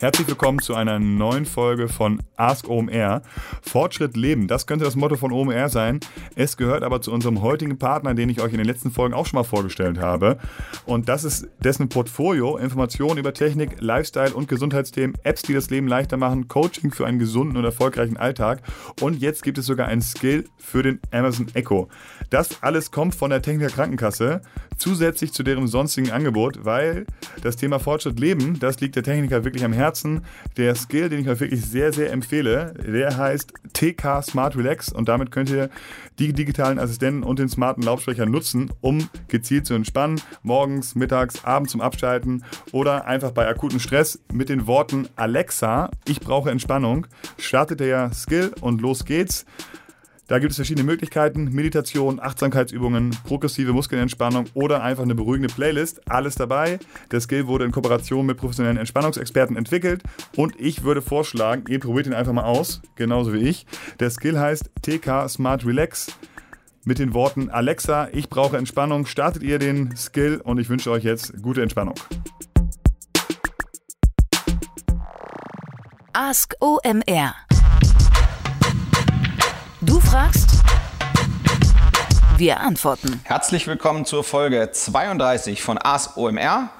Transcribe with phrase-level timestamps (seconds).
[0.00, 3.20] Herzlich willkommen zu einer neuen Folge von Ask OMR.
[3.62, 5.98] Fortschritt leben, das könnte das Motto von OMR sein.
[6.36, 9.26] Es gehört aber zu unserem heutigen Partner, den ich euch in den letzten Folgen auch
[9.26, 10.38] schon mal vorgestellt habe.
[10.86, 15.88] Und das ist dessen Portfolio, Informationen über Technik, Lifestyle und Gesundheitsthemen, Apps, die das Leben
[15.88, 18.62] leichter machen, Coaching für einen gesunden und erfolgreichen Alltag.
[19.00, 21.88] Und jetzt gibt es sogar ein Skill für den Amazon Echo.
[22.30, 24.42] Das alles kommt von der Techniker Krankenkasse,
[24.76, 27.04] zusätzlich zu deren sonstigen Angebot, weil
[27.42, 29.87] das Thema Fortschritt leben, das liegt der Techniker wirklich am Herzen.
[29.88, 30.22] Herzen.
[30.58, 35.08] Der Skill, den ich euch wirklich sehr, sehr empfehle, der heißt TK Smart Relax und
[35.08, 35.70] damit könnt ihr
[36.18, 41.72] die digitalen Assistenten und den smarten Lautsprecher nutzen, um gezielt zu entspannen, morgens, mittags, abends
[41.72, 47.06] zum Abschalten oder einfach bei akutem Stress mit den Worten Alexa, ich brauche Entspannung,
[47.38, 49.46] startet der Skill und los geht's.
[50.28, 56.08] Da gibt es verschiedene Möglichkeiten: Meditation, Achtsamkeitsübungen, progressive Muskelentspannung oder einfach eine beruhigende Playlist.
[56.08, 56.78] Alles dabei.
[57.10, 60.02] Der Skill wurde in Kooperation mit professionellen Entspannungsexperten entwickelt
[60.36, 63.66] und ich würde vorschlagen, ihr probiert ihn einfach mal aus, genauso wie ich.
[64.00, 66.08] Der Skill heißt TK Smart Relax.
[66.84, 71.04] Mit den Worten Alexa, ich brauche Entspannung, startet ihr den Skill und ich wünsche euch
[71.04, 71.94] jetzt gute Entspannung.
[76.12, 77.47] Ask OMR
[79.80, 80.50] Du fragst,
[82.36, 83.20] wir antworten.
[83.22, 86.70] Herzlich willkommen zur Folge 32 von Ask OMR.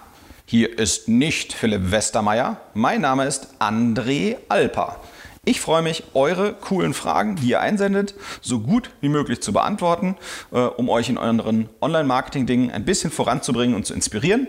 [0.46, 2.56] Hier ist nicht Philipp Westermeier.
[2.74, 4.96] Mein Name ist André Alper.
[5.44, 10.16] Ich freue mich, eure coolen Fragen, die ihr einsendet, so gut wie möglich zu beantworten,
[10.50, 14.48] äh, um euch in euren Online-Marketing-Dingen ein bisschen voranzubringen und zu inspirieren.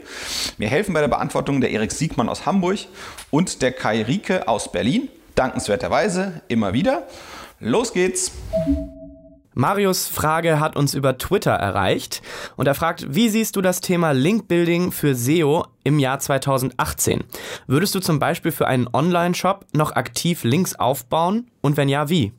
[0.58, 2.80] Mir helfen bei der Beantwortung der Erik Siegmann aus Hamburg
[3.30, 5.08] und der Kai Rieke aus Berlin.
[5.36, 7.03] Dankenswerterweise immer wieder.
[7.62, 8.32] Los geht's!
[9.54, 12.22] Marius Frage hat uns über Twitter erreicht
[12.56, 17.26] und er fragt, wie siehst du das Thema Linkbuilding für SEO im Jahr 2018?
[17.68, 22.32] Würdest du zum Beispiel für einen Online-Shop noch aktiv Links aufbauen und wenn ja, wie?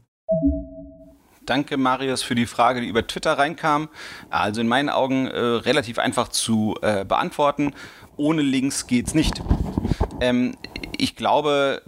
[1.45, 3.91] Danke, Marius, für die Frage, die über Twitter reinkam.
[4.31, 7.75] Also in meinen Augen äh, relativ einfach zu äh, beantworten.
[8.17, 9.43] Ohne Links geht's nicht.
[10.21, 10.55] Ähm,
[11.01, 11.83] ich glaube,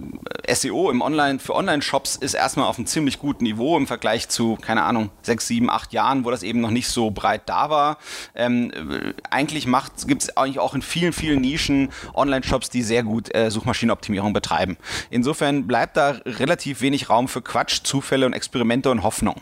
[0.50, 4.56] SEO im Online, für Online-Shops ist erstmal auf einem ziemlich guten Niveau im Vergleich zu,
[4.56, 7.98] keine Ahnung, sechs, sieben, acht Jahren, wo das eben noch nicht so breit da war.
[8.34, 8.72] Ähm,
[9.30, 9.68] eigentlich
[10.06, 14.78] gibt es eigentlich auch in vielen, vielen Nischen Online-Shops, die sehr gut äh, Suchmaschinenoptimierung betreiben.
[15.10, 19.36] Insofern bleibt da relativ wenig Raum für Quatsch, Zufälle und Experimente und Hoffnung.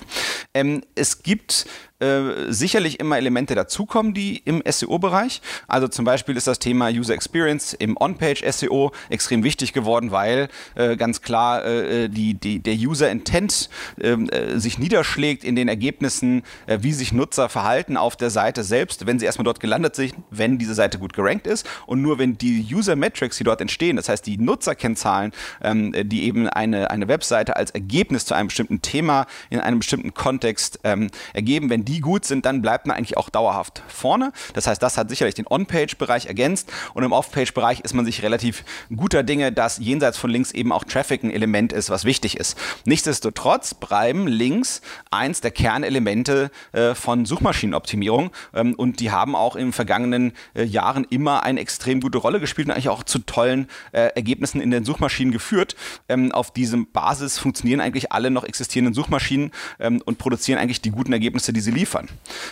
[0.52, 1.66] Ähm, es gibt
[2.00, 5.42] äh, sicherlich immer Elemente dazukommen, die im SEO-Bereich.
[5.68, 10.96] Also zum Beispiel ist das Thema User Experience im On-Page-SEO extrem wichtig geworden, weil äh,
[10.96, 13.68] ganz klar äh, die, die, der User-Intent
[14.00, 18.64] ähm, äh, sich niederschlägt in den Ergebnissen, äh, wie sich Nutzer verhalten auf der Seite
[18.64, 22.18] selbst, wenn sie erstmal dort gelandet sind, wenn diese Seite gut gerankt ist und nur
[22.18, 25.32] wenn die User-Metrics, die dort entstehen, das heißt die Nutzerkennzahlen,
[25.62, 30.14] ähm, die eben eine, eine Webseite als Ergebnis zu einem bestimmten Thema in einem bestimmten
[30.14, 34.32] Kontext ähm, ergeben, wenn die gut sind, dann bleibt man eigentlich auch dauerhaft vorne.
[34.54, 38.64] Das heißt, das hat sicherlich den On-Page-Bereich ergänzt und im Off-Page-Bereich ist man sich relativ
[38.94, 42.56] guter Dinge, dass jenseits von Links eben auch Traffic ein Element ist, was wichtig ist.
[42.84, 49.66] Nichtsdestotrotz bleiben Links eins der Kernelemente äh, von Suchmaschinenoptimierung ähm, und die haben auch in
[49.66, 53.66] den vergangenen äh, Jahren immer eine extrem gute Rolle gespielt und eigentlich auch zu tollen
[53.92, 55.74] äh, Ergebnissen in den Suchmaschinen geführt.
[56.08, 60.90] Ähm, auf diesem Basis funktionieren eigentlich alle noch existierenden Suchmaschinen ähm, und produzieren eigentlich die
[60.90, 61.79] guten Ergebnisse, die sie liefern.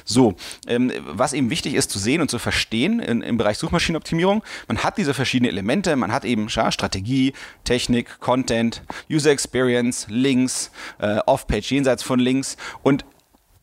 [0.05, 0.35] So,
[0.67, 4.79] ähm, was eben wichtig ist zu sehen und zu verstehen in, im Bereich Suchmaschinenoptimierung, man
[4.79, 7.33] hat diese verschiedenen Elemente, man hat eben ja, Strategie,
[7.65, 13.05] Technik, Content, User Experience, Links, äh, Off-Page jenseits von Links und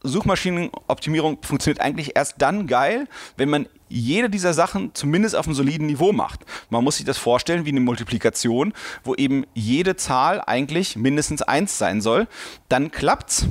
[0.05, 5.87] Suchmaschinenoptimierung funktioniert eigentlich erst dann geil, wenn man jede dieser Sachen zumindest auf einem soliden
[5.87, 6.41] Niveau macht.
[6.69, 11.77] Man muss sich das vorstellen wie eine Multiplikation, wo eben jede Zahl eigentlich mindestens eins
[11.77, 12.27] sein soll.
[12.69, 13.47] Dann klappt's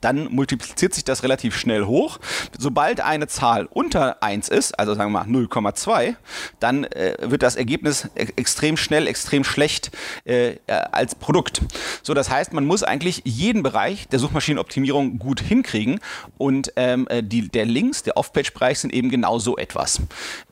[0.00, 2.18] dann multipliziert sich das relativ schnell hoch.
[2.58, 6.14] Sobald eine Zahl unter 1 ist, also sagen wir mal 0,2,
[6.58, 9.90] dann äh, wird das Ergebnis e extrem schnell, extrem schlecht
[10.24, 11.62] äh, als Produkt.
[12.02, 16.00] So, das heißt, man muss eigentlich jeden Bereich der Suchmaschinenoptimierung gut hinkriegen
[16.38, 20.00] und ähm, äh, die, der Links, der Off-Page-Bereich sind eben genau so etwas.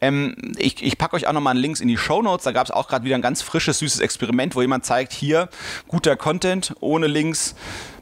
[0.01, 2.45] Ähm, ich, ich packe euch auch nochmal einen Links in die Show Notes.
[2.45, 5.49] Da gab es auch gerade wieder ein ganz frisches, süßes Experiment, wo jemand zeigt, hier
[5.87, 7.55] guter Content ohne Links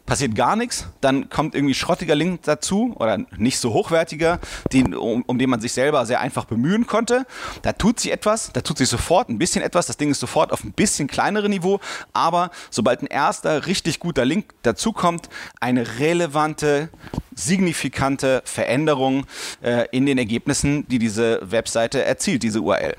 [0.07, 4.41] passiert gar nichts, dann kommt irgendwie schrottiger Link dazu oder nicht so hochwertiger,
[4.73, 7.27] den, um, um den man sich selber sehr einfach bemühen konnte.
[7.63, 10.53] Da tut sich etwas, da tut sich sofort ein bisschen etwas, das Ding ist sofort
[10.53, 11.81] auf ein bisschen kleinere Niveau,
[12.13, 15.29] aber sobald ein erster richtig guter Link dazukommt,
[15.61, 16.89] eine relevante
[17.37, 19.27] signifikante Veränderung
[19.63, 22.95] äh, in den Ergebnissen, die diese Webseite erzielt, diese URL.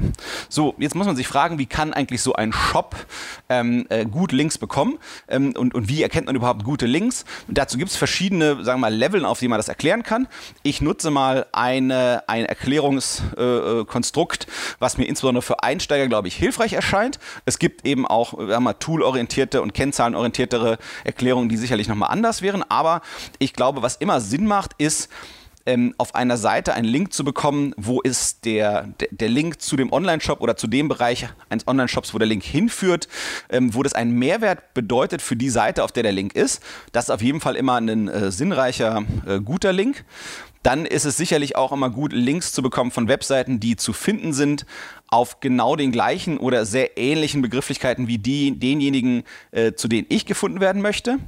[0.47, 2.95] So, jetzt muss man sich fragen, wie kann eigentlich so ein Shop
[3.49, 6.96] ähm, äh, gut Links bekommen ähm, und, und wie erkennt man überhaupt gute Links?
[7.47, 10.27] Dazu gibt es verschiedene, sagen wir mal, Leveln, auf die man das erklären kann.
[10.63, 14.47] Ich nutze mal eine, ein Erklärungskonstrukt, äh,
[14.79, 17.19] was mir insbesondere für Einsteiger, glaube ich, hilfreich erscheint.
[17.45, 22.63] Es gibt eben auch sagen wir, toolorientierte und kennzahlenorientiertere Erklärungen, die sicherlich nochmal anders wären,
[22.63, 23.01] aber
[23.39, 25.09] ich glaube, was immer Sinn macht, ist,
[25.67, 29.75] ähm, auf einer Seite einen Link zu bekommen, wo ist der, der, der Link zu
[29.75, 33.07] dem Online-Shop oder zu dem Bereich eines Online-Shops, wo der Link hinführt,
[33.49, 36.63] ähm, wo das einen Mehrwert bedeutet für die Seite, auf der der Link ist.
[36.93, 40.05] Das ist auf jeden Fall immer ein äh, sinnreicher, äh, guter Link.
[40.63, 44.33] Dann ist es sicherlich auch immer gut, Links zu bekommen von Webseiten, die zu finden
[44.33, 44.65] sind
[45.07, 50.25] auf genau den gleichen oder sehr ähnlichen Begrifflichkeiten wie die, denjenigen, äh, zu denen ich
[50.25, 51.19] gefunden werden möchte.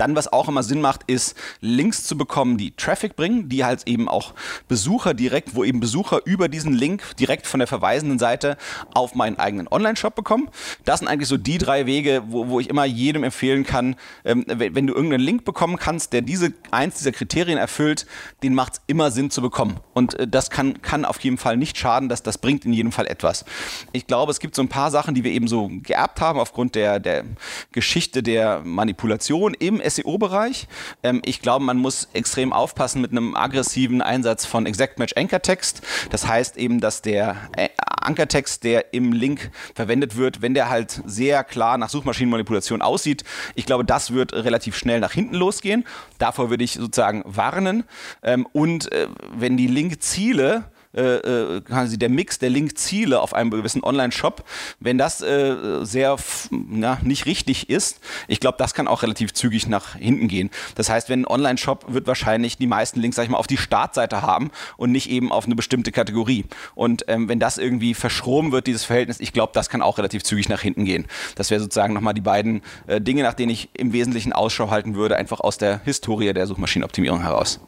[0.00, 3.86] Dann, was auch immer Sinn macht, ist Links zu bekommen, die Traffic bringen, die halt
[3.86, 4.32] eben auch
[4.66, 8.56] Besucher direkt, wo eben Besucher über diesen Link direkt von der verweisenden Seite
[8.94, 10.48] auf meinen eigenen Online-Shop bekommen.
[10.86, 14.46] Das sind eigentlich so die drei Wege, wo, wo ich immer jedem empfehlen kann, ähm,
[14.46, 18.06] wenn, du irgendeinen Link bekommen kannst, der diese eins dieser Kriterien erfüllt,
[18.42, 19.80] den macht es immer Sinn zu bekommen.
[19.92, 22.92] Und äh, das kann, kann auf jeden Fall nicht schaden, dass das bringt in jedem
[22.92, 23.44] Fall etwas.
[23.92, 26.74] Ich glaube, es gibt so ein paar Sachen, die wir eben so geerbt haben aufgrund
[26.74, 27.24] der, der
[27.72, 30.68] Geschichte der Manipulation im SEO-Bereich.
[31.02, 35.42] Ähm, ich glaube, man muss extrem aufpassen mit einem aggressiven Einsatz von Exact Match Anchor
[35.42, 35.82] Text.
[36.10, 37.68] Das heißt eben, dass der äh,
[38.02, 43.66] Ankertext, der im Link verwendet wird, wenn der halt sehr klar nach Suchmaschinenmanipulation aussieht, ich
[43.66, 45.84] glaube, das wird relativ schnell nach hinten losgehen.
[46.18, 47.84] Davor würde ich sozusagen warnen.
[48.22, 53.50] Ähm, und äh, wenn die Linkziele äh, äh, quasi der Mix der Linkziele auf einem
[53.50, 54.44] gewissen Online-Shop,
[54.80, 56.16] wenn das äh, sehr
[56.50, 60.50] na, nicht richtig ist, ich glaube, das kann auch relativ zügig nach hinten gehen.
[60.74, 63.56] Das heißt, wenn ein Online-Shop wird wahrscheinlich die meisten Links, sag ich mal, auf die
[63.56, 66.44] Startseite haben und nicht eben auf eine bestimmte Kategorie.
[66.74, 70.24] Und ähm, wenn das irgendwie verschroben wird, dieses Verhältnis, ich glaube, das kann auch relativ
[70.24, 71.06] zügig nach hinten gehen.
[71.36, 74.96] Das wäre sozusagen nochmal die beiden äh, Dinge, nach denen ich im Wesentlichen Ausschau halten
[74.96, 77.60] würde, einfach aus der Historie der Suchmaschinenoptimierung heraus.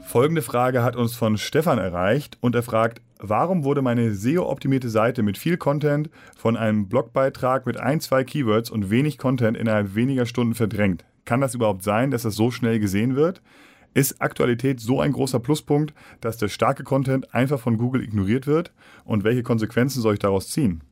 [0.00, 5.22] Folgende Frage hat uns von Stefan erreicht und er fragt, warum wurde meine SEO-optimierte Seite
[5.22, 10.26] mit viel Content von einem Blogbeitrag mit ein, zwei Keywords und wenig Content innerhalb weniger
[10.26, 11.04] Stunden verdrängt?
[11.24, 13.42] Kann das überhaupt sein, dass das so schnell gesehen wird?
[13.94, 18.72] Ist Aktualität so ein großer Pluspunkt, dass der starke Content einfach von Google ignoriert wird?
[19.04, 20.82] Und welche Konsequenzen soll ich daraus ziehen?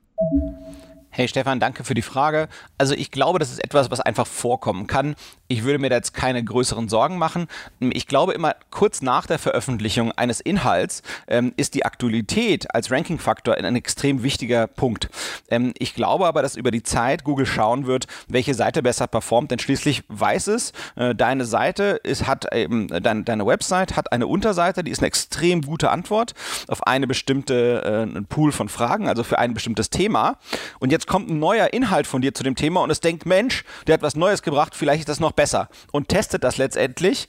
[1.17, 2.47] Hey Stefan, danke für die Frage.
[2.77, 5.17] Also ich glaube, das ist etwas, was einfach vorkommen kann.
[5.49, 7.47] Ich würde mir da jetzt keine größeren Sorgen machen.
[7.81, 13.55] Ich glaube immer, kurz nach der Veröffentlichung eines Inhalts ähm, ist die Aktualität als Ranking-Faktor
[13.55, 15.09] ein extrem wichtiger Punkt.
[15.49, 19.51] Ähm, ich glaube aber, dass über die Zeit Google schauen wird, welche Seite besser performt,
[19.51, 24.27] denn schließlich weiß es, äh, deine Seite ist, hat eben, dein, deine Website hat eine
[24.27, 26.35] Unterseite, die ist eine extrem gute Antwort
[26.69, 30.37] auf eine bestimmte äh, Pool von Fragen, also für ein bestimmtes Thema.
[30.79, 33.65] Und jetzt kommt ein neuer Inhalt von dir zu dem Thema und es denkt, Mensch,
[33.87, 35.69] der hat was Neues gebracht, vielleicht ist das noch besser.
[35.93, 37.29] Und testet das letztendlich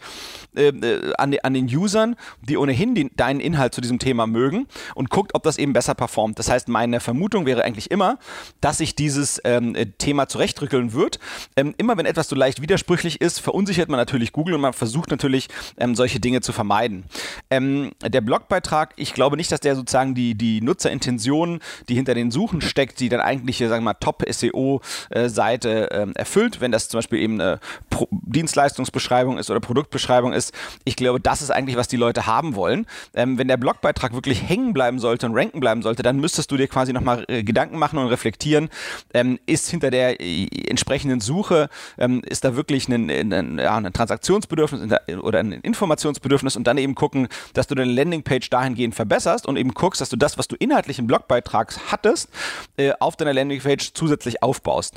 [0.55, 4.67] äh, äh, an, an, den Usern, die ohnehin die, deinen Inhalt zu diesem Thema mögen
[4.95, 6.39] und guckt, ob das eben besser performt.
[6.39, 8.17] Das heißt, meine Vermutung wäre eigentlich immer,
[8.61, 11.19] dass sich dieses ähm, Thema zurechtrückeln wird.
[11.55, 15.11] Ähm, immer wenn etwas so leicht widersprüchlich ist, verunsichert man natürlich Google und man versucht
[15.11, 15.47] natürlich,
[15.77, 17.05] ähm, solche Dinge zu vermeiden.
[17.49, 21.59] Ähm, der Blogbeitrag, ich glaube nicht, dass der sozusagen die, die Nutzerintention,
[21.89, 26.71] die hinter den Suchen steckt, die dann eigentlich sagen wir mal, Top-SEO-Seite äh, erfüllt, wenn
[26.71, 30.53] das zum Beispiel eben eine Pro Dienstleistungsbeschreibung ist oder Produktbeschreibung ist.
[30.83, 32.85] Ich glaube, das ist eigentlich, was die Leute haben wollen.
[33.13, 36.57] Ähm, wenn der Blogbeitrag wirklich hängen bleiben sollte und ranken bleiben sollte, dann müsstest du
[36.57, 38.69] dir quasi nochmal äh, Gedanken machen und reflektieren,
[39.13, 43.91] ähm, ist hinter der äh, entsprechenden Suche, ähm, ist da wirklich ein, ein, ja, ein
[43.93, 44.91] Transaktionsbedürfnis
[45.21, 49.73] oder ein Informationsbedürfnis und dann eben gucken, dass du deine Landingpage dahingehend verbesserst und eben
[49.73, 52.29] guckst, dass du das, was du inhaltlich im Blogbeitrag hattest,
[52.77, 53.56] äh, auf deiner Landingpage
[53.93, 54.95] zusätzlich aufbaust.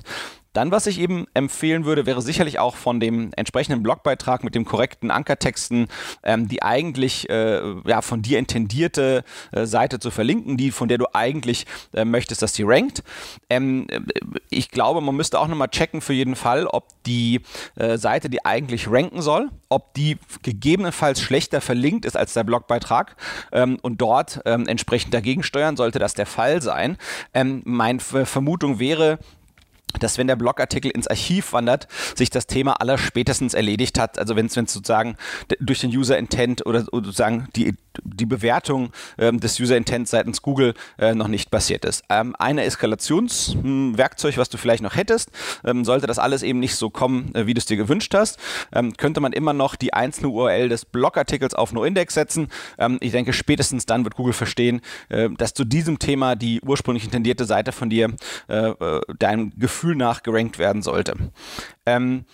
[0.52, 4.64] Dann, was ich eben empfehlen würde, wäre sicherlich auch von dem entsprechenden Blogbeitrag mit dem
[4.64, 5.88] korrekten Ankertexten
[6.22, 10.98] ähm, die eigentlich äh, ja, von dir intendierte äh, Seite zu verlinken, die von der
[10.98, 13.02] du eigentlich äh, möchtest, dass sie rankt.
[13.48, 14.00] Ähm, äh,
[14.48, 17.40] ich glaube, man müsste auch nochmal checken für jeden Fall, ob die
[17.76, 23.16] äh, Seite, die eigentlich ranken soll, ob die gegebenenfalls schlechter verlinkt ist als der Blogbeitrag
[23.52, 26.96] ähm, und dort ähm, entsprechend dagegen steuern, sollte das der Fall sein.
[27.34, 29.18] Ähm, meine Vermutung wäre,
[29.98, 34.18] dass wenn der Blogartikel ins Archiv wandert, sich das Thema aller spätestens erledigt hat.
[34.18, 35.16] Also wenn es sozusagen
[35.58, 40.74] durch den User Intent oder, sozusagen die, die Bewertung ähm, des User Intent seitens Google
[40.98, 42.04] äh, noch nicht passiert ist.
[42.08, 45.30] Ähm, eine Eskalationswerkzeug, was du vielleicht noch hättest,
[45.64, 48.38] ähm, sollte das alles eben nicht so kommen, äh, wie du es dir gewünscht hast,
[48.72, 52.48] ähm, könnte man immer noch die einzelne URL des Blogartikels auf NoIndex setzen.
[52.78, 57.04] Ähm, ich denke, spätestens dann wird Google verstehen, äh, dass zu diesem Thema die ursprünglich
[57.04, 58.14] intendierte Seite von dir
[58.48, 61.14] äh, äh deinem Gefühl nach gerankt werden sollte.
[61.86, 62.24] Ähm,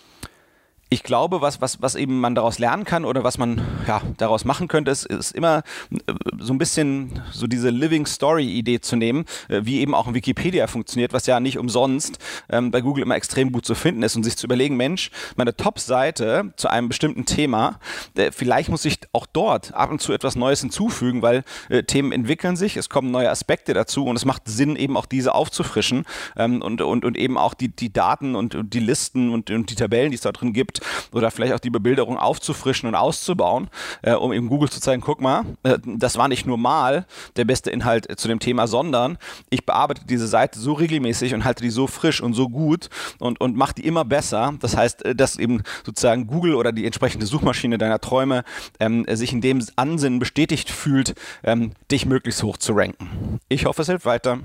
[0.89, 4.45] ich glaube, was, was, was eben man daraus lernen kann oder was man ja, daraus
[4.45, 9.25] machen könnte, ist, ist immer äh, so ein bisschen so diese Living Story-Idee zu nehmen,
[9.49, 13.51] äh, wie eben auch Wikipedia funktioniert, was ja nicht umsonst ähm, bei Google immer extrem
[13.51, 17.81] gut zu finden ist und sich zu überlegen, Mensch, meine Top-Seite zu einem bestimmten Thema,
[18.17, 22.13] äh, vielleicht muss ich auch dort ab und zu etwas Neues hinzufügen, weil äh, Themen
[22.13, 26.05] entwickeln sich, es kommen neue Aspekte dazu und es macht Sinn, eben auch diese aufzufrischen
[26.37, 29.71] ähm, und, und, und eben auch die, die Daten und, und die Listen und, und
[29.71, 30.76] die Tabellen, die es da drin gibt,
[31.13, 33.69] oder vielleicht auch die Bebilderung aufzufrischen und auszubauen,
[34.03, 37.07] äh, um eben Google zu zeigen, guck mal, äh, das war nicht nur mal
[37.37, 39.19] der beste Inhalt zu dem Thema, sondern
[39.51, 43.41] ich bearbeite diese Seite so regelmäßig und halte die so frisch und so gut und,
[43.41, 44.55] und mache die immer besser.
[44.61, 48.45] Das heißt, äh, dass eben sozusagen Google oder die entsprechende Suchmaschine deiner Träume
[48.81, 51.15] ähm, sich in dem Ansinnen bestätigt fühlt,
[51.45, 53.41] ähm, dich möglichst hoch zu ranken.
[53.49, 54.39] Ich hoffe, es hilft weiter.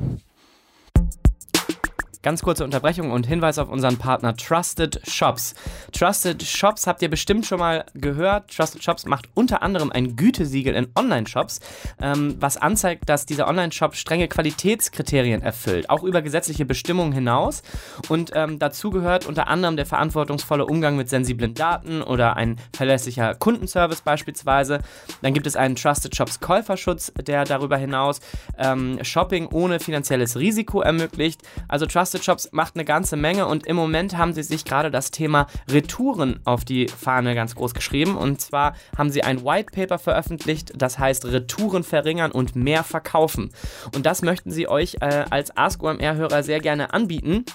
[2.23, 5.55] Ganz kurze Unterbrechung und Hinweis auf unseren Partner Trusted Shops.
[5.91, 8.55] Trusted Shops habt ihr bestimmt schon mal gehört.
[8.55, 11.61] Trusted Shops macht unter anderem ein Gütesiegel in Online-Shops,
[11.99, 17.63] ähm, was anzeigt, dass dieser Online-Shop strenge Qualitätskriterien erfüllt, auch über gesetzliche Bestimmungen hinaus.
[18.07, 23.33] Und ähm, dazu gehört unter anderem der verantwortungsvolle Umgang mit sensiblen Daten oder ein verlässlicher
[23.33, 24.81] Kundenservice beispielsweise.
[25.23, 28.19] Dann gibt es einen Trusted Shops Käuferschutz, der darüber hinaus
[28.59, 31.41] ähm, Shopping ohne finanzielles Risiko ermöglicht.
[31.67, 34.91] Also Trusted Trusted Shops macht eine ganze Menge und im Moment haben sie sich gerade
[34.91, 38.17] das Thema Retouren auf die Fahne ganz groß geschrieben.
[38.17, 43.51] Und zwar haben sie ein White Paper veröffentlicht, das heißt Retouren verringern und mehr verkaufen.
[43.95, 47.45] Und das möchten sie euch äh, als Ask OMR-Hörer sehr gerne anbieten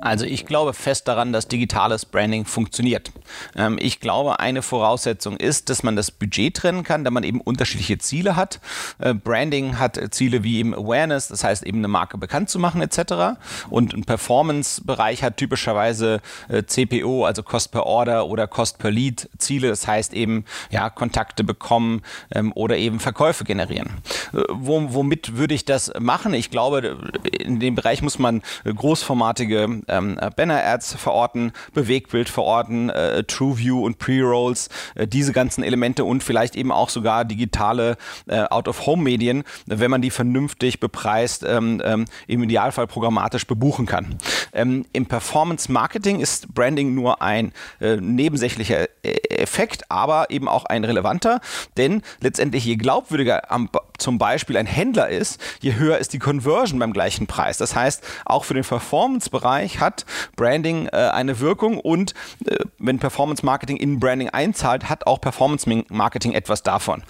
[0.01, 3.11] Also ich glaube fest daran, dass digitales Branding funktioniert.
[3.55, 7.39] Ähm, ich glaube, eine Voraussetzung ist, dass man das Budget trennen kann, da man eben
[7.39, 8.59] unterschiedliche Ziele hat.
[8.99, 12.81] Äh, Branding hat Ziele wie eben Awareness, das heißt eben eine Marke bekannt zu machen
[12.81, 13.39] etc.
[13.69, 19.29] Und ein Performance-Bereich hat typischerweise äh, CPO, also Cost per Order oder Cost per Lead
[19.37, 22.01] Ziele, das heißt eben ja Kontakte bekommen
[22.31, 24.01] ähm, oder eben Verkäufe generieren.
[24.33, 26.33] Äh, womit würde ich das machen?
[26.33, 26.97] Ich glaube,
[27.39, 34.69] in dem Bereich muss man großformatige ähm, Banner-Ads verorten, Bewegtbild verorten, äh, TrueView und Pre-Rolls,
[34.95, 40.09] äh, diese ganzen Elemente und vielleicht eben auch sogar digitale äh, Out-of-Home-Medien, wenn man die
[40.09, 44.17] vernünftig bepreist, ähm, ähm, im Idealfall programmatisch bebuchen kann.
[44.53, 50.83] Ähm, Im Performance-Marketing ist Branding nur ein äh, nebensächlicher äh, Effekt, aber eben auch ein
[50.83, 51.41] relevanter,
[51.77, 56.79] denn letztendlich je glaubwürdiger am, zum Beispiel ein Händler ist, je höher ist die Conversion
[56.79, 57.57] beim gleichen Preis.
[57.57, 60.05] Das heißt, auch für den Performance-Bereich Bereich hat
[60.37, 62.13] Branding äh, eine Wirkung und
[62.45, 67.03] äh, wenn Performance Marketing in Branding einzahlt, hat auch Performance Marketing etwas davon.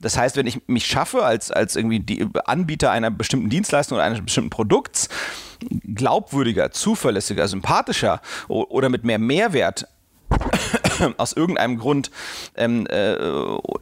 [0.00, 4.04] Das heißt, wenn ich mich schaffe, als, als irgendwie die Anbieter einer bestimmten Dienstleistung oder
[4.04, 5.08] eines bestimmten Produkts,
[5.94, 9.86] glaubwürdiger, zuverlässiger, sympathischer oder mit mehr Mehrwert
[11.16, 12.10] aus irgendeinem Grund
[12.56, 13.16] ähm, äh,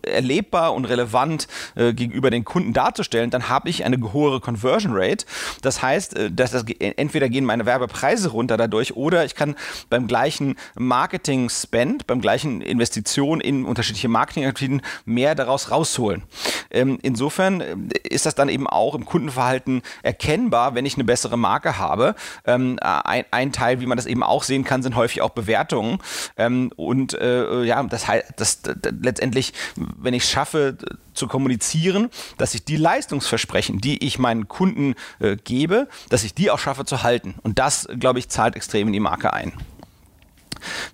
[0.03, 5.27] erlebbar und relevant äh, gegenüber den Kunden darzustellen, dann habe ich eine höhere Conversion Rate.
[5.63, 9.57] Das heißt, äh, dass das, entweder gehen meine Werbepreise runter dadurch oder ich kann
[9.91, 16.23] beim gleichen Marketing-Spend, beim gleichen Investition in unterschiedliche Marketingaktivitäten mehr daraus rausholen.
[16.71, 17.77] Ähm, insofern äh,
[18.09, 22.15] ist das dann eben auch im Kundenverhalten erkennbar, wenn ich eine bessere Marke habe.
[22.47, 25.99] Ähm, ein, ein Teil, wie man das eben auch sehen kann, sind häufig auch Bewertungen.
[26.37, 30.79] Ähm, und äh, ja, das heißt, das, das, letztendlich, wenn ich es schaffe
[31.13, 32.09] zu kommunizieren,
[32.39, 36.87] dass ich die Leistungsversprechen, die ich meinen Kunden äh, gebe, dass ich die auch schaffe
[36.87, 37.35] zu halten.
[37.43, 39.53] Und das, glaube ich, zahlt extrem in die Marke ein.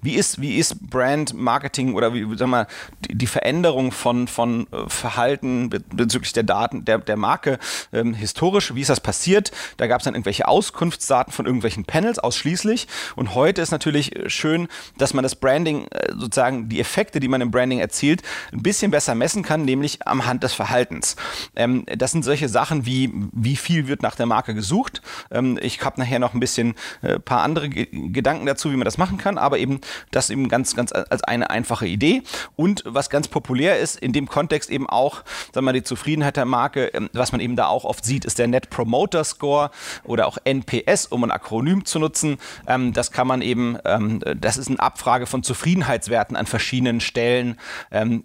[0.03, 2.67] Wie ist, wie ist Brand Marketing oder wie, sag mal,
[3.09, 7.59] die, Veränderung von, von äh, Verhalten bezüglich der Daten der, der Marke
[7.93, 9.53] ähm, historisch, wie ist das passiert?
[9.77, 14.69] Da gab es dann irgendwelche Auskunftsdaten von irgendwelchen Panels ausschließlich und heute ist natürlich schön,
[14.99, 18.23] dass man das Branding, äh, sozusagen die Effekte, die man im Branding erzielt,
[18.53, 21.17] ein bisschen besser messen kann, nämlich am Hand des Verhaltens.
[21.57, 25.03] Ähm, das sind solche Sachen wie, wie viel wird nach der Marke gesucht.
[25.31, 28.85] Ähm, ich habe nachher noch ein bisschen äh, paar andere G Gedanken dazu, wie man
[28.85, 32.23] das machen kann, aber eben das eben ganz, ganz als eine einfache Idee.
[32.57, 36.37] Und was ganz populär ist, in dem Kontext eben auch, sagen wir mal, die Zufriedenheit
[36.37, 39.71] der Marke, ähm, was man eben da auch oft sieht, ist der Net Promoter Score
[40.05, 42.39] oder auch NPS, um ein Akronym zu nutzen.
[42.67, 47.57] Ähm, das kann man eben, ähm, das ist eine Abfrage von Zufriedenheitswerten an verschiedenen Stellen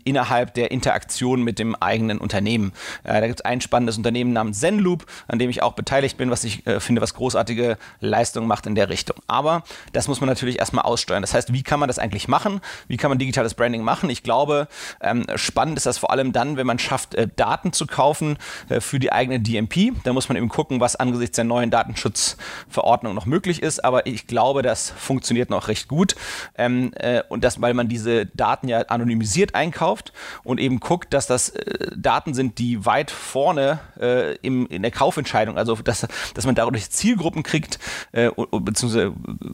[0.04, 2.74] innerhalb der Interaktion mit dem eigenen Unternehmen.
[3.04, 6.32] Äh, da gibt es ein spannendes Unternehmen namens Zenloop, an dem ich auch beteiligt bin,
[6.32, 9.18] was ich äh, finde, was großartige Leistungen macht in der Richtung.
[9.28, 9.64] Aber
[9.94, 11.22] das muss man natürlich erstmal aussteuern.
[11.26, 12.62] Das heißt, wie kann man das eigentlich machen?
[12.88, 14.12] Wie kann man digitales Branding machen?
[14.12, 14.68] Ich glaube,
[15.02, 18.38] ähm, spannend ist das vor allem dann, wenn man schafft, äh, Daten zu kaufen
[18.70, 19.92] äh, für die eigene DMP.
[20.04, 23.84] Da muss man eben gucken, was angesichts der neuen Datenschutzverordnung noch möglich ist.
[23.84, 26.16] Aber ich glaube, das funktioniert noch recht gut.
[26.60, 30.14] Ähm, äh, und das, weil man diese Daten ja anonymisiert einkauft
[30.44, 34.92] und eben guckt, dass das äh, Daten sind, die weit vorne äh, im, in der
[34.92, 36.06] Kaufentscheidung, also dass,
[36.36, 37.80] dass man dadurch Zielgruppen kriegt,
[38.12, 39.12] äh, beziehungsweise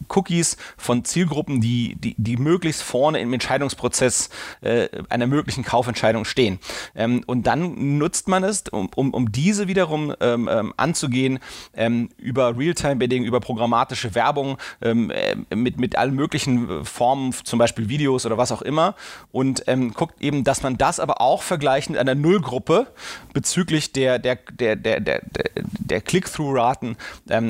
[0.10, 4.30] Cookies von Zielgruppen, die, die, die möglichst vorne im Entscheidungsprozess
[4.62, 6.60] äh, einer möglichen Kaufentscheidung stehen.
[6.96, 11.40] Ähm, und dann nutzt man es, um, um, um diese wiederum ähm, ähm, anzugehen,
[11.74, 17.90] ähm, über Realtime-Bidding, über programmatische Werbung, ähm, äh, mit, mit allen möglichen Formen, zum Beispiel
[17.90, 18.96] Videos oder was auch immer.
[19.32, 22.88] Und ähm, guckt eben, dass man das aber auch vergleicht mit einer Nullgruppe
[23.34, 25.22] bezüglich der, der, der, der, der,
[25.64, 26.96] der Click-Through-Raten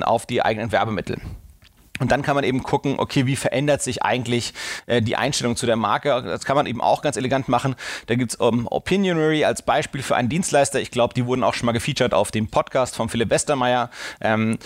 [0.03, 1.19] auf die eigenen Werbemittel.
[2.01, 4.55] Und dann kann man eben gucken, okay, wie verändert sich eigentlich
[4.87, 6.23] äh, die Einstellung zu der Marke.
[6.23, 7.75] Das kann man eben auch ganz elegant machen.
[8.07, 10.81] Da gibt's um, Opinionary als Beispiel für einen Dienstleister.
[10.81, 13.91] Ich glaube, die wurden auch schon mal gefeatured auf dem Podcast von Philipp Westermeier.
[14.19, 14.57] Ähm,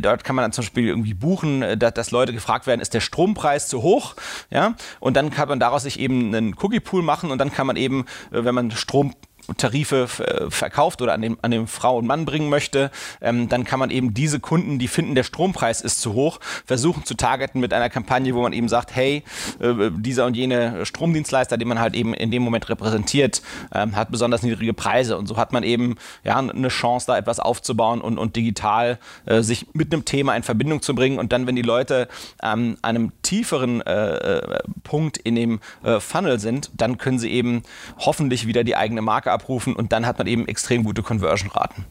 [0.00, 2.92] dort kann man dann zum Beispiel irgendwie buchen, äh, dass, dass, Leute gefragt werden, ist
[2.92, 4.14] der Strompreis zu hoch?
[4.50, 4.74] Ja?
[5.00, 8.04] Und dann kann man daraus sich eben einen Cookie-Pool machen und dann kann man eben,
[8.32, 9.14] äh, wenn man Strom
[9.56, 13.64] Tarife äh, verkauft oder an den, an den Frau und Mann bringen möchte, ähm, dann
[13.64, 17.60] kann man eben diese Kunden, die finden, der Strompreis ist zu hoch, versuchen zu targeten
[17.60, 19.22] mit einer Kampagne, wo man eben sagt, hey,
[19.60, 23.42] äh, dieser und jene Stromdienstleister, den man halt eben in dem Moment repräsentiert,
[23.74, 25.18] ähm, hat besonders niedrige Preise.
[25.18, 29.42] Und so hat man eben ja eine Chance, da etwas aufzubauen und, und digital äh,
[29.42, 31.18] sich mit einem Thema in Verbindung zu bringen.
[31.18, 32.08] Und dann, wenn die Leute
[32.42, 37.62] ähm, einem tieferen äh, äh, Punkt in dem äh, Funnel sind, dann können sie eben
[37.98, 41.84] hoffentlich wieder die eigene Marke abrufen und dann hat man eben extrem gute Conversion-Raten.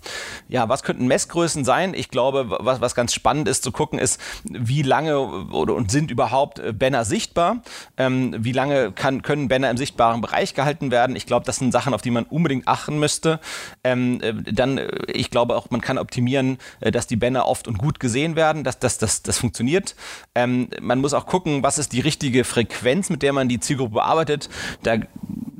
[0.48, 1.94] Ja, was könnten Messgrößen sein?
[1.94, 6.12] Ich glaube, was, was ganz spannend ist zu gucken, ist, wie lange oder und sind
[6.12, 7.62] überhaupt äh, Banner sichtbar?
[7.98, 11.16] Ähm, wie lange kann, können Banner im sichtbaren Bereich gehalten werden?
[11.16, 13.40] Ich glaube, das sind Sachen, auf die man unbedingt achten müsste.
[13.84, 17.78] Ähm, äh, dann, äh, ich glaube auch, man kann optimieren, dass die Banner oft und
[17.78, 19.96] gut gesehen werden, dass das, das, das funktioniert.
[20.36, 23.96] Ähm, man muss auch gucken, was ist die richtige Frequenz, mit der man die Zielgruppe
[23.96, 24.50] bearbeitet.
[24.84, 24.98] Da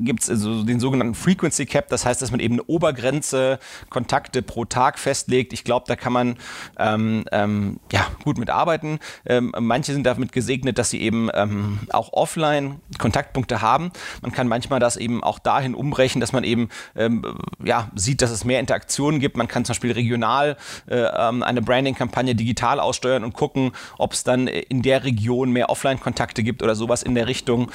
[0.04, 3.58] gibt es also den sogenannten Frequency Cap, das heißt, dass man eben eine Obergrenze
[3.90, 5.54] Kontakte pro Tag festlegt.
[5.54, 6.38] Ich glaube, da kann man
[6.78, 9.00] ähm, ähm, ja, gut mitarbeiten.
[9.26, 13.92] Ähm, manche sind damit gesegnet, dass sie eben ähm, auch offline Kontaktpunkte haben.
[14.22, 17.24] Man kann manchmal das eben auch dahin umbrechen, dass man eben ähm,
[17.64, 19.38] ja, sieht, dass es mehr Interaktionen gibt.
[19.38, 20.58] Man kann zum Beispiel regional
[20.88, 25.70] äh, ähm, eine Branding-Kampagne digital aussteuern und gucken, ob es dann in der Region mehr
[25.70, 27.72] Offline-Kontakte gibt oder sowas in der Richtung.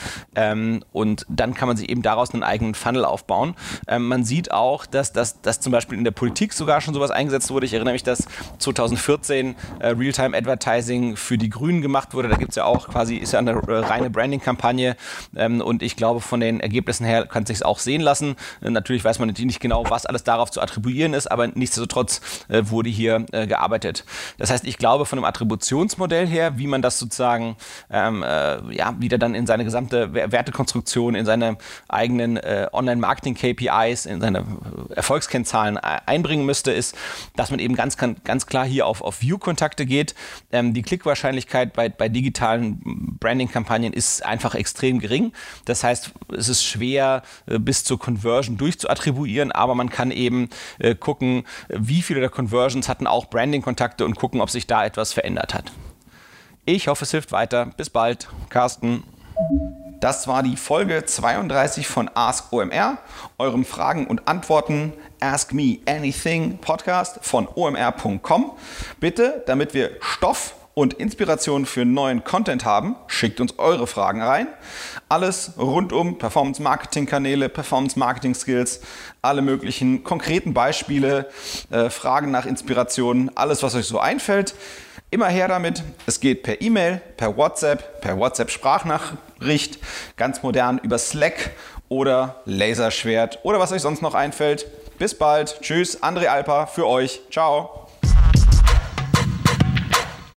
[0.93, 3.55] und dann kann man sich eben daraus einen eigenen Funnel aufbauen.
[3.89, 7.11] Ähm, man sieht auch, dass, dass, dass zum Beispiel in der Politik sogar schon sowas
[7.11, 7.67] eingesetzt wurde.
[7.67, 8.27] Ich erinnere mich, dass
[8.59, 12.29] 2014 äh, Realtime Advertising für die Grünen gemacht wurde.
[12.29, 14.97] Da gibt es ja auch quasi, ist ja eine äh, reine Branding-Kampagne
[15.37, 18.37] ähm, und ich glaube, von den Ergebnissen her kann es sich auch sehen lassen.
[18.63, 22.21] Äh, natürlich weiß man natürlich nicht genau, was alles darauf zu attribuieren ist, aber nichtsdestotrotz
[22.49, 24.05] äh, wurde hier äh, gearbeitet.
[24.39, 27.57] Das heißt, ich glaube, von einem Attributionsmodell her, wie man das sozusagen
[27.91, 32.39] ähm, äh, ja, wieder dann in seine gesamte Wertekonstruktion, in seine eigenen
[32.73, 34.45] Online-Marketing-KPI KPIs, in seine
[34.95, 36.97] Erfolgskennzahlen einbringen müsste, ist,
[37.37, 40.15] dass man eben ganz, ganz klar hier auf, auf View-Kontakte geht.
[40.53, 45.33] Ähm, die Klickwahrscheinlichkeit bei, bei digitalen Branding-Kampagnen ist einfach extrem gering.
[45.65, 50.95] Das heißt, es ist schwer äh, bis zur Conversion durchzuattribuieren, aber man kann eben äh,
[50.95, 55.55] gucken, wie viele der Conversions hatten auch Branding-Kontakte und gucken, ob sich da etwas verändert
[55.55, 55.73] hat.
[56.65, 57.67] Ich hoffe, es hilft weiter.
[57.77, 58.29] Bis bald.
[58.49, 59.05] Carsten.
[60.01, 62.99] Das war die Folge 32 von Ask OMR,
[63.39, 68.53] eurem Fragen und Antworten Ask Me Anything Podcast von omr.com.
[69.01, 74.49] Bitte, damit wir Stoff und Inspiration für neuen Content haben, schickt uns eure Fragen rein.
[75.09, 78.83] Alles rund um Performance Marketing Kanäle, Performance Marketing Skills,
[79.23, 81.31] alle möglichen konkreten Beispiele,
[81.71, 84.55] äh, Fragen nach Inspiration, alles, was euch so einfällt.
[85.11, 85.83] Immer her damit.
[86.05, 88.19] Es geht per E-Mail, per WhatsApp, per
[89.41, 89.79] WhatsApp-Sprachnachricht,
[90.17, 91.53] ganz modern über Slack
[91.89, 94.67] oder Laserschwert oder was euch sonst noch einfällt.
[94.99, 95.61] Bis bald.
[95.61, 97.21] Tschüss, André Alper für euch.
[97.31, 97.86] Ciao.